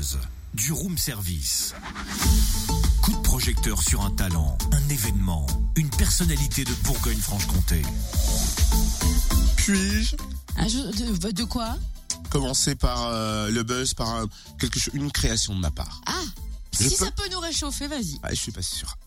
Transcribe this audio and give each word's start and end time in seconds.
buzz, 0.00 0.18
du 0.54 0.72
room 0.72 0.96
service. 0.96 1.74
Coup 3.02 3.12
de 3.12 3.18
projecteur 3.18 3.82
sur 3.82 4.00
un 4.02 4.10
talent, 4.10 4.56
un 4.72 4.88
événement, 4.88 5.46
une 5.76 5.90
personnalité 5.90 6.64
de 6.64 6.72
Bourgogne-Franche-Comté. 6.84 7.82
Puis-je 9.56 10.16
Ah, 10.56 10.64
de, 10.64 11.30
de 11.32 11.44
quoi? 11.44 11.76
commencer 12.30 12.74
par 12.76 13.08
euh, 13.08 13.50
le 13.50 13.62
buzz, 13.62 13.92
par 13.92 14.08
un- 14.08 14.26
quelque 14.58 14.78
chose, 14.80 14.94
une 14.94 15.10
création 15.12 15.54
de 15.54 15.60
ma 15.60 15.70
part 15.70 16.00
Ah 16.06 16.12
Je 16.72 16.88
Si 16.88 16.96
peux- 16.96 17.04
ça 17.04 17.10
peut 17.10 17.28
nous 17.30 17.40
réchauffer, 17.40 17.86
vas-y. 17.88 18.18
ah, 18.22 18.28
Je 18.30 18.36
suis 18.36 18.52
pas 18.52 18.62
sûr. 18.62 18.96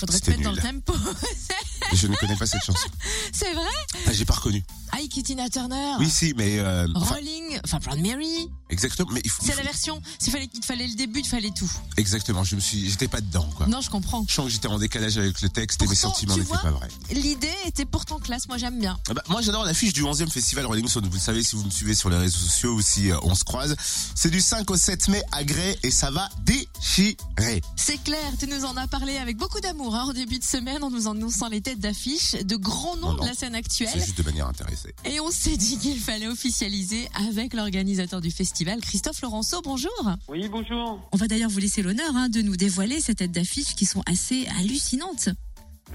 faudrait 0.00 0.20
te 0.20 0.30
mettre 0.30 0.42
dans 0.42 0.52
le 0.52 0.60
tempo. 0.62 0.94
Je 1.92 2.06
ne 2.06 2.16
connais 2.16 2.36
pas 2.36 2.46
cette 2.46 2.62
chanson. 2.64 2.88
C'est 3.32 3.52
vrai 3.52 3.68
Ah, 4.06 4.12
j'ai 4.12 4.24
pas 4.24 4.34
reconnu. 4.34 4.62
Ike 4.92 5.22
Tina 5.24 5.48
Turner. 5.48 5.94
Oui, 5.98 6.08
si, 6.08 6.32
mais 6.36 6.58
euh, 6.58 6.86
Rolling, 6.94 7.58
enfin 7.64 7.80
Proud 7.80 8.00
Mary. 8.00 8.48
Exactement. 8.70 9.10
Mais 9.12 9.20
il 9.24 9.30
faut, 9.30 9.42
il 9.42 9.46
C'est 9.46 9.52
faut- 9.52 9.58
la 9.58 9.64
version. 9.64 10.00
S'il 10.18 10.32
fallait, 10.32 10.48
il 10.52 10.60
te 10.60 10.66
fallait 10.66 10.86
le 10.86 10.94
début, 10.94 11.20
il 11.20 11.26
fallait 11.26 11.50
tout. 11.50 11.70
exactement. 11.96 12.44
Je 12.44 12.56
me 12.56 12.60
suis, 12.60 12.88
j'étais 12.90 13.08
pas 13.08 13.20
dedans, 13.20 13.48
quoi. 13.56 13.66
Non, 13.66 13.80
je 13.80 13.90
comprends. 13.90 14.24
Je 14.28 14.34
sens 14.34 14.46
que 14.46 14.50
j'étais 14.52 14.68
en 14.68 14.78
décalage 14.78 15.18
avec 15.18 15.40
le 15.42 15.48
texte 15.48 15.82
et 15.82 15.86
mes 15.86 15.94
sentiments 15.94 16.36
n'étaient 16.36 16.50
pas 16.50 16.70
vrais. 16.70 16.88
L'idée 17.12 17.52
était 17.66 17.84
pourtant 17.84 18.18
classe, 18.18 18.48
moi 18.48 18.58
j'aime 18.58 18.78
bien. 18.78 18.98
Ah 19.08 19.14
bah, 19.14 19.22
moi, 19.28 19.40
j'adore 19.42 19.64
l'affiche 19.64 19.92
du 19.92 20.02
11e 20.02 20.30
festival 20.30 20.66
Rolling 20.66 20.88
Stone. 20.88 21.06
Vous 21.06 21.12
le 21.14 21.18
savez 21.20 21.42
si 21.42 21.56
vous 21.56 21.64
me 21.64 21.70
suivez 21.70 21.94
sur 21.94 22.10
les 22.10 22.16
réseaux 22.16 22.38
sociaux 22.38 22.72
ou 22.74 22.82
si 22.82 23.10
euh, 23.10 23.16
on 23.22 23.34
se 23.34 23.44
croise. 23.44 23.76
C'est 24.14 24.30
du 24.30 24.40
5 24.40 24.70
au 24.70 24.76
7 24.76 25.08
mai 25.08 25.22
à 25.32 25.44
Grès 25.44 25.78
et 25.82 25.90
ça 25.90 26.10
va 26.10 26.28
déchirer. 26.44 27.60
C'est 27.76 28.02
clair, 28.02 28.32
tu 28.38 28.46
nous 28.46 28.64
en 28.64 28.76
as 28.76 28.86
parlé 28.86 29.16
avec 29.16 29.36
beaucoup 29.36 29.60
d'amour 29.60 29.94
hein, 29.94 30.04
en 30.08 30.12
début 30.12 30.38
de 30.38 30.44
semaine 30.44 30.82
en 30.82 30.90
nous 30.90 31.08
annonçant 31.08 31.48
les 31.48 31.60
têtes 31.60 31.80
d'affiche 31.80 32.32
de 32.32 32.56
grands 32.56 32.96
noms 32.96 33.14
de 33.14 33.26
la 33.26 33.34
scène 33.34 33.52
C'est 33.52 33.58
actuelle. 33.58 34.04
juste 34.04 34.18
de 34.18 34.22
manière 34.22 34.46
intéressée. 34.46 34.94
Et 35.04 35.20
on 35.20 35.30
s'est 35.30 35.56
dit 35.56 35.78
qu'il 35.78 35.98
fallait 36.00 36.26
officialiser 36.28 37.08
avec 37.28 37.54
l'organisateur 37.54 38.20
du 38.20 38.30
festival, 38.30 38.59
Christophe 38.82 39.22
Laurenceau. 39.22 39.62
Bonjour. 39.62 39.90
Oui, 40.28 40.46
bonjour. 40.50 41.00
On 41.12 41.16
va 41.16 41.26
d'ailleurs 41.26 41.48
vous 41.48 41.60
laisser 41.60 41.82
l'honneur 41.82 42.14
hein, 42.14 42.28
de 42.28 42.42
nous 42.42 42.56
dévoiler 42.56 43.00
ces 43.00 43.14
têtes 43.14 43.32
d'affiche 43.32 43.74
qui 43.74 43.86
sont 43.86 44.02
assez 44.06 44.46
hallucinantes. 44.58 45.30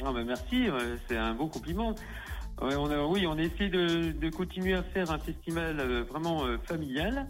Ah, 0.03 0.11
bah, 0.11 0.23
merci, 0.25 0.67
euh, 0.67 0.97
c'est 1.07 1.15
un 1.17 1.35
beau 1.35 1.47
compliment. 1.47 1.93
Ouais, 2.61 2.75
on 2.75 2.89
a, 2.89 3.05
oui, 3.05 3.27
on 3.27 3.37
essaie 3.37 3.69
de, 3.69 4.13
de 4.13 4.29
continuer 4.31 4.73
à 4.73 4.81
faire 4.81 5.11
un 5.11 5.19
festival 5.19 5.79
euh, 5.79 6.03
vraiment 6.05 6.45
euh, 6.45 6.57
familial 6.67 7.29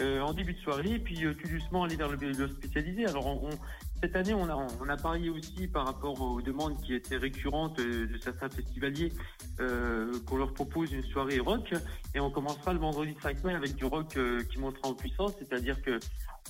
euh, 0.00 0.20
en 0.20 0.32
début 0.32 0.54
de 0.54 0.60
soirée, 0.60 1.00
puis 1.00 1.24
euh, 1.24 1.34
tout 1.34 1.48
doucement 1.48 1.82
aller 1.82 1.96
vers 1.96 2.08
le, 2.08 2.16
le 2.16 2.48
spécialisé. 2.48 3.06
Alors, 3.06 3.26
on, 3.26 3.48
on- 3.48 3.58
cette 4.00 4.14
année, 4.14 4.34
on 4.34 4.48
a, 4.88 4.96
parié 4.96 5.30
aussi 5.30 5.66
par 5.66 5.86
rapport 5.86 6.20
aux 6.20 6.40
demandes 6.40 6.80
qui 6.82 6.94
étaient 6.94 7.16
récurrentes 7.16 7.78
euh, 7.80 8.06
de 8.06 8.18
certains 8.18 8.48
festivaliers 8.48 9.12
euh, 9.60 10.12
qu'on 10.26 10.36
leur 10.36 10.54
propose 10.54 10.92
une 10.92 11.02
soirée 11.02 11.40
rock, 11.40 11.74
et 12.14 12.20
on 12.20 12.30
commencera 12.30 12.72
le 12.72 12.78
vendredi 12.78 13.14
5 13.20 13.42
mai 13.44 13.54
avec 13.54 13.74
du 13.74 13.84
rock 13.84 14.16
euh, 14.16 14.42
qui 14.44 14.58
montera 14.60 14.88
en 14.88 14.94
puissance, 14.94 15.32
c'est-à-dire 15.38 15.82
que 15.82 15.98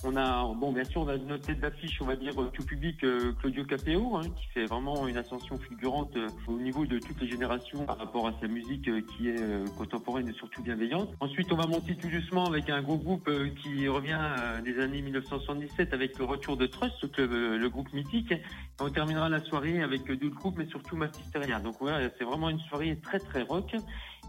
on 0.05 0.15
a, 0.15 0.43
bon, 0.55 0.71
bien 0.71 0.85
sûr, 0.85 1.01
on 1.01 1.07
a 1.09 1.17
notre 1.17 1.47
tête 1.47 1.59
d'affiche, 1.59 2.01
on 2.01 2.05
va 2.05 2.15
dire, 2.15 2.33
tout 2.53 2.63
public, 2.63 3.03
Claudio 3.41 3.65
Capéo, 3.65 4.15
hein, 4.15 4.21
qui 4.21 4.47
fait 4.53 4.65
vraiment 4.65 5.07
une 5.07 5.17
ascension 5.17 5.57
fulgurante 5.57 6.15
euh, 6.15 6.29
au 6.47 6.57
niveau 6.57 6.85
de 6.85 6.99
toutes 6.99 7.19
les 7.19 7.27
générations 7.27 7.85
par 7.85 7.97
rapport 7.97 8.27
à 8.27 8.33
sa 8.39 8.47
musique 8.47 8.89
qui 9.07 9.27
est 9.27 9.75
contemporaine 9.77 10.29
et 10.29 10.33
surtout 10.33 10.61
bienveillante. 10.61 11.09
Ensuite, 11.19 11.51
on 11.51 11.57
va 11.57 11.67
monter 11.67 11.95
tout 11.95 12.07
doucement 12.07 12.45
avec 12.45 12.69
un 12.69 12.81
gros 12.81 12.97
groupe 12.97 13.29
qui 13.61 13.89
revient 13.89 14.19
des 14.63 14.79
années 14.79 15.01
1977 15.01 15.93
avec 15.93 16.17
le 16.17 16.23
retour 16.23 16.55
de 16.55 16.65
Trust, 16.65 16.95
le, 17.01 17.09
club, 17.09 17.31
le 17.39 17.69
groupe 17.69 17.91
mythique. 17.93 18.33
On 18.79 18.89
terminera 18.89 19.29
la 19.29 19.43
soirée 19.43 19.81
avec 19.81 20.05
d'autres 20.07 20.35
groupes, 20.35 20.57
mais 20.57 20.67
surtout 20.67 20.95
Mastisteria. 20.95 21.59
Donc 21.59 21.75
voilà, 21.79 22.09
c'est 22.17 22.23
vraiment 22.23 22.49
une 22.49 22.59
soirée 22.61 22.97
très 23.01 23.19
très 23.19 23.43
rock. 23.43 23.75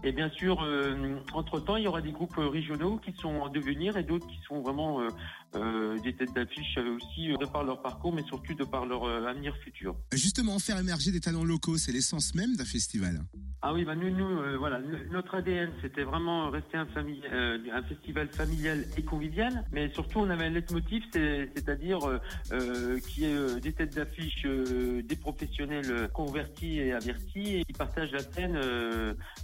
Et 0.03 0.11
bien 0.11 0.29
sûr, 0.31 0.61
euh, 0.63 1.19
entre-temps, 1.33 1.75
il 1.75 1.83
y 1.83 1.87
aura 1.87 2.01
des 2.01 2.11
groupes 2.11 2.35
régionaux 2.37 2.97
qui 2.97 3.13
sont 3.21 3.29
en 3.29 3.49
devenir 3.49 3.97
et 3.97 4.03
d'autres 4.03 4.27
qui 4.27 4.39
sont 4.47 4.61
vraiment 4.61 4.99
euh, 5.01 5.07
euh, 5.55 5.99
des 5.99 6.15
têtes 6.15 6.33
d'affiche 6.33 6.77
aussi 6.77 7.27
de 7.27 7.45
par 7.45 7.63
leur 7.63 7.81
parcours, 7.81 8.11
mais 8.11 8.23
surtout 8.23 8.55
de 8.55 8.63
par 8.63 8.85
leur 8.85 9.05
avenir 9.27 9.55
futur. 9.57 9.95
Justement, 10.11 10.57
faire 10.57 10.79
émerger 10.79 11.11
des 11.11 11.19
talents 11.19 11.43
locaux, 11.43 11.77
c'est 11.77 11.91
l'essence 11.91 12.33
même 12.33 12.55
d'un 12.55 12.65
festival. 12.65 13.21
Ah 13.63 13.73
oui, 13.73 13.85
bah 13.85 13.93
nous, 13.93 14.09
nous 14.09 14.39
euh, 14.39 14.57
voilà, 14.57 14.79
notre 15.11 15.35
ADN, 15.35 15.69
c'était 15.83 16.01
vraiment 16.03 16.49
rester 16.49 16.77
euh, 16.79 17.57
un 17.71 17.83
festival 17.83 18.27
familial 18.29 18.85
et 18.97 19.03
convivial, 19.03 19.63
mais 19.71 19.87
surtout 19.91 20.17
on 20.21 20.29
avait 20.31 20.45
un 20.45 20.49
leitmotiv, 20.49 21.03
c'est- 21.13 21.47
c'est-à-dire 21.53 21.99
euh, 22.09 22.17
euh, 22.53 22.99
qui 22.99 23.25
est 23.25 23.35
euh, 23.35 23.59
des 23.59 23.71
têtes 23.71 23.93
d'affiche, 23.93 24.47
des 24.47 25.15
professionnels 25.15 26.09
convertis 26.11 26.79
et 26.79 26.91
avertis, 26.93 27.57
et 27.57 27.63
qui 27.65 27.73
partagent 27.73 28.11
la 28.13 28.19
scène 28.23 28.57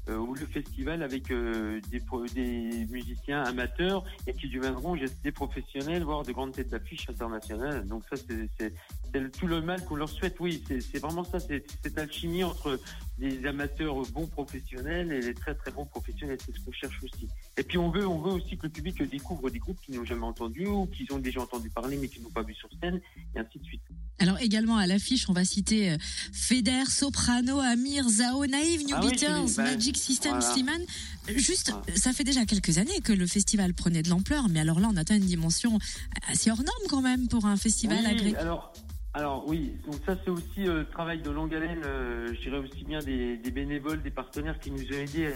ou 0.10 0.34
le 0.34 0.46
festival 0.48 1.04
avec 1.04 1.28
des, 1.28 2.02
des 2.34 2.88
musiciens 2.90 3.44
amateurs 3.44 4.04
et 4.26 4.34
qui 4.34 4.50
deviendront 4.50 4.96
des 5.24 5.32
professionnels, 5.32 6.04
voire 6.04 6.24
de 6.24 6.32
grandes 6.32 6.54
têtes 6.54 6.70
d'affiche 6.70 7.08
internationales. 7.10 7.86
Donc 7.86 8.02
ça, 8.10 8.16
c'est 8.18 8.74
c'est- 9.14 9.32
tout 9.40 9.48
le 9.48 9.62
mal 9.62 9.84
qu'on 9.86 9.96
leur 9.96 10.10
souhaite. 10.10 10.36
Oui, 10.40 10.64
c'est 10.68 11.00
vraiment 11.00 11.24
ça, 11.24 11.40
c'est 11.40 11.64
cette 11.84 11.98
alchimie 11.98 12.44
entre 12.44 12.80
des 13.18 13.46
amateurs 13.48 13.96
bons 14.12 14.28
professionnels 14.28 15.12
et 15.12 15.20
des 15.22 15.34
très 15.34 15.56
très 15.56 15.72
bons 15.72 15.86
professionnels. 15.86 16.38
C'est 16.46 16.54
ce 16.56 16.60
qu'on 16.64 16.72
cherche 16.72 17.02
aussi. 17.04 17.28
Et 17.58 17.64
puis 17.64 17.78
on 17.78 17.90
veut, 17.90 18.06
on 18.08 18.20
veut 18.20 18.32
aussi 18.34 18.58
que 18.58 18.68
le 18.68 18.72
public 18.72 19.02
découvre 19.10 19.50
des 19.50 19.58
groupes 19.60 19.80
qu'ils 19.82 19.96
n'ont 19.96 20.06
jamais 20.06 20.26
entendus 20.26 20.68
ou 20.68 20.86
qu'ils 20.86 21.12
ont 21.12 21.18
déjà 21.20 21.42
entendu 21.42 21.70
parler 21.70 21.98
mais 21.98 22.08
qu'ils 22.08 22.22
n'ont 22.22 22.30
pas 22.30 22.44
vu 22.44 22.54
sur 22.54 22.70
scène 22.82 23.02
et 23.36 23.40
ainsi 23.40 23.58
de 23.60 23.64
suite. 23.64 23.82
Alors 24.20 24.40
également 24.40 24.78
à 24.78 24.86
l'affiche, 24.88 25.30
on 25.30 25.34
va 25.34 25.46
citer 25.46 25.92
euh, 25.92 25.98
Feder, 26.32 26.86
Soprano, 26.88 27.60
Amir, 27.60 28.08
Zao, 28.08 28.46
Naïve, 28.46 28.86
New 28.86 28.96
Ah 28.96 29.02
Beaters, 29.02 29.46
bah, 29.58 29.64
Magic 29.64 29.98
System, 29.98 30.34
voilà. 30.38 30.54
Slimane. 30.54 30.82
Juste, 31.36 31.74
ça 31.96 32.14
fait 32.14 32.24
déjà 32.24 32.46
quelques 32.46 32.78
années 32.78 33.00
que 33.04 33.14
le 33.14 33.28
festival 33.28 33.74
prenait 33.74 34.02
de 34.04 34.10
l'ampleur, 34.10 34.50
mais 34.50 34.60
alors 34.60 34.80
là, 34.80 34.88
on 34.92 34.96
atteint 34.98 35.16
une 35.16 35.26
dimension 35.26 35.78
assez 36.30 36.50
hors 36.52 36.58
norme 36.58 36.88
quand 36.90 37.02
même 37.02 37.28
pour 37.28 37.46
un 37.46 37.58
festival 37.58 38.00
Oui, 38.02 38.12
agré. 38.12 38.36
alors, 38.36 38.74
alors 39.14 39.44
oui, 39.48 39.74
donc 39.86 39.96
ça 40.06 40.16
c'est 40.24 40.30
aussi 40.30 40.68
euh, 40.68 40.80
le 40.80 40.86
travail 40.86 41.22
de 41.22 41.32
longue 41.32 41.54
haleine, 41.56 41.82
euh, 41.86 42.32
je 42.36 42.42
dirais 42.42 42.60
aussi 42.60 42.84
bien 42.84 43.00
des, 43.00 43.38
des 43.38 43.52
bénévoles, 43.52 44.04
des 44.04 44.12
partenaires 44.12 44.60
qui 44.60 44.70
nous 44.70 44.84
ont 44.84 44.92
aidés 45.00 45.34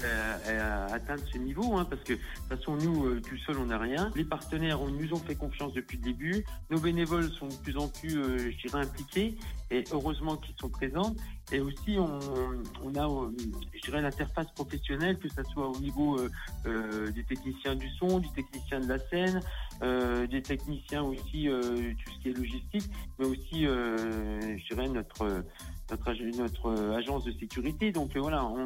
à, 0.48 0.86
à 0.86 0.94
atteindre 0.94 1.24
ce 1.34 1.38
niveau, 1.40 1.76
hein, 1.78 1.86
parce 1.90 2.04
que 2.04 2.14
de 2.14 2.20
toute 2.20 2.60
façon 2.60 2.76
nous, 2.76 3.06
euh, 3.06 3.22
tout 3.22 3.38
seul, 3.46 3.58
on 3.58 3.66
n'a 3.66 3.80
rien. 3.80 4.12
Les 4.16 4.24
partenaires 4.26 4.82
on, 4.82 4.90
nous 4.90 5.12
ont 5.14 5.20
fait 5.20 5.36
confiance 5.36 5.74
depuis 5.74 5.98
le 5.98 6.04
début, 6.04 6.46
nos 6.70 6.80
bénévoles 6.80 7.32
sont 7.34 7.48
de 7.48 7.56
plus 7.56 7.76
en 7.78 7.88
plus, 7.88 8.12
je 8.12 8.62
dirais, 8.68 8.82
impliqués, 8.84 9.36
et 9.72 9.84
heureusement 9.92 10.36
qu'ils 10.38 10.56
sont 10.60 10.70
présents. 10.70 11.16
Et 11.52 11.60
aussi, 11.60 11.98
on, 12.00 12.96
a, 12.96 13.08
euh, 13.08 13.32
je 13.74 13.82
dirais, 13.82 14.02
l'interface 14.02 14.50
professionnelle, 14.54 15.18
que 15.18 15.28
ce 15.28 15.44
soit 15.52 15.68
au 15.70 15.78
niveau 15.80 16.18
euh, 16.18 16.30
euh, 16.66 17.12
des 17.12 17.24
techniciens 17.24 17.76
du 17.76 17.90
son, 17.90 18.20
du 18.20 18.30
technicien 18.32 18.80
de 18.80 18.88
la 18.88 19.00
scène, 19.00 19.42
des 20.30 20.42
techniciens 20.42 21.04
aussi, 21.04 21.50
euh, 21.50 21.92
tout 22.06 22.12
ce 22.14 22.20
qui 22.22 22.30
est 22.30 22.34
logistique, 22.38 22.90
mais 23.18 23.26
aussi, 23.26 23.64
je 23.66 24.68
dirais, 24.74 24.88
notre 24.90 25.44
notre, 25.90 26.14
notre 26.38 26.94
agence 26.96 27.26
de 27.26 27.34
sécurité. 27.34 27.92
Donc 27.92 28.16
voilà, 28.16 28.46
on, 28.46 28.66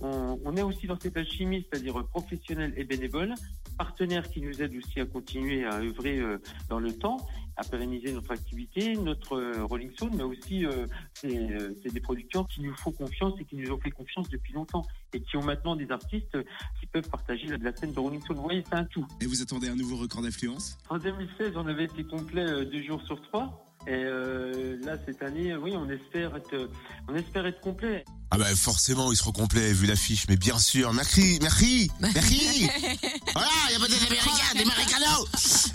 on, 0.00 0.38
on- 0.44 0.56
est 0.56 0.62
aussi 0.62 0.86
dans 0.86 0.98
cette 1.00 1.16
alchimie, 1.16 1.66
c'est-à-dire 1.68 1.98
euh, 1.98 2.04
professionnel 2.04 2.72
et 2.76 2.84
bénévole, 2.84 3.34
partenaires 3.82 4.30
qui 4.30 4.40
nous 4.40 4.62
aident 4.62 4.76
aussi 4.76 5.00
à 5.00 5.06
continuer 5.06 5.64
à 5.64 5.78
œuvrer 5.78 6.16
euh, 6.20 6.38
dans 6.68 6.78
le 6.78 6.92
temps, 6.92 7.16
à 7.56 7.64
pérenniser 7.64 8.12
notre 8.12 8.30
activité, 8.30 8.94
notre 8.94 9.32
euh, 9.32 9.64
Rolling 9.64 9.90
Stone, 9.90 10.12
mais 10.14 10.22
aussi 10.22 10.64
euh, 10.64 10.86
c'est 11.20 11.92
des 11.92 12.00
producteurs 12.00 12.46
qui 12.46 12.60
nous 12.60 12.76
font 12.76 12.92
confiance 12.92 13.34
et 13.40 13.44
qui 13.44 13.56
nous 13.56 13.72
ont 13.72 13.80
fait 13.80 13.90
confiance 13.90 14.28
depuis 14.28 14.52
longtemps 14.52 14.86
et 15.12 15.20
qui 15.20 15.36
ont 15.36 15.42
maintenant 15.42 15.74
des 15.74 15.90
artistes 15.90 16.38
qui 16.78 16.86
peuvent 16.86 17.10
partager 17.10 17.48
la, 17.48 17.56
la 17.56 17.74
scène 17.74 17.92
de 17.92 17.98
Rolling 17.98 18.22
Stone. 18.22 18.36
Vous 18.36 18.44
voyez, 18.44 18.62
c'est 18.68 18.76
un 18.76 18.84
tout. 18.84 19.04
Et 19.20 19.26
vous 19.26 19.42
attendez 19.42 19.68
un 19.68 19.74
nouveau 19.74 19.96
record 19.96 20.22
d'affluence? 20.22 20.78
En 20.88 20.98
2016, 20.98 21.54
on 21.56 21.66
avait 21.66 21.86
été 21.86 22.04
complet 22.04 22.64
deux 22.64 22.84
jours 22.84 23.02
sur 23.02 23.20
trois. 23.22 23.71
Et 23.86 23.94
euh, 23.94 24.76
là, 24.84 24.96
cette 25.04 25.22
année, 25.22 25.54
oui, 25.56 25.74
on 25.76 25.88
espère 25.90 26.36
être, 26.36 26.68
on 27.08 27.14
espère 27.14 27.46
être 27.46 27.60
complet. 27.60 28.04
Ah 28.34 28.38
bah 28.38 28.46
forcément, 28.56 29.12
il 29.12 29.16
sera 29.16 29.30
complet 29.30 29.74
vu 29.74 29.86
l'affiche, 29.86 30.24
mais 30.26 30.36
bien 30.36 30.58
sûr. 30.58 30.94
Merci, 30.94 31.38
merci, 31.42 31.90
merci. 32.00 32.62
voilà, 33.34 33.50
il 33.68 33.74
y 33.74 33.76
a 33.76 33.78
pas 33.78 33.88
des 33.88 34.06
Américains, 34.06 34.54
des 34.54 34.62
Américanos. 34.62 35.28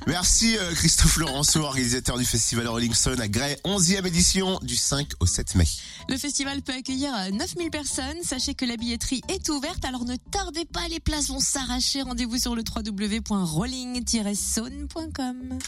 Merci 0.07 0.57
euh, 0.57 0.73
Christophe 0.73 1.17
Laurenceau, 1.17 1.59
organisateur 1.59 2.17
du 2.17 2.25
festival 2.25 2.67
Rolling 2.67 2.95
Stone 2.95 3.21
à 3.21 3.27
Grès, 3.27 3.59
11e 3.63 4.07
édition 4.07 4.57
du 4.63 4.75
5 4.75 5.07
au 5.19 5.27
7 5.27 5.53
mai. 5.53 5.65
Le 6.09 6.17
festival 6.17 6.63
peut 6.63 6.73
accueillir 6.73 7.13
euh, 7.13 7.29
9000 7.29 7.69
personnes. 7.69 8.17
Sachez 8.23 8.55
que 8.55 8.65
la 8.65 8.75
billetterie 8.75 9.21
est 9.29 9.49
ouverte, 9.49 9.85
alors 9.85 10.05
ne 10.05 10.15
tardez 10.15 10.65
pas, 10.65 10.87
les 10.87 10.99
places 10.99 11.27
vont 11.27 11.39
s'arracher. 11.39 12.01
Rendez-vous 12.01 12.39
sur 12.39 12.55
le 12.55 12.63
www.rolling-saune.com. 12.63 15.59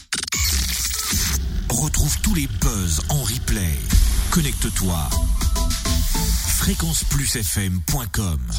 Retrouve 1.68 2.18
tous 2.20 2.34
les 2.34 2.48
buzz 2.60 3.00
en 3.08 3.22
replay. 3.22 3.78
Connecte-toi. 4.30 5.08
fréquenceplusfm.com 6.58 8.40